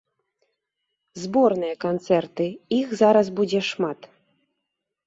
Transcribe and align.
Зборныя 1.25 1.75
канцэрты, 1.85 2.45
іх 2.79 2.87
зараз 3.05 3.27
будзе 3.43 3.65
шмат. 3.73 3.99